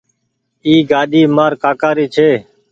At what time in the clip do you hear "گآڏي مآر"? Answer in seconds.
0.91-1.51